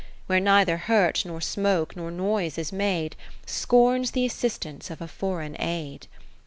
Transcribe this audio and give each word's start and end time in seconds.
Where 0.25 0.39
neither 0.39 0.77
hurt, 0.77 1.25
nor 1.27 1.41
smoke, 1.41 1.95
nor 1.95 2.09
noise 2.09 2.57
is 2.57 2.73
made, 2.73 3.15
Scorns 3.45 4.09
the 4.13 4.25
assistance 4.25 4.89
of 4.89 4.99
a 4.99 5.07
foreign 5.07 5.55
aid. 5.61 6.07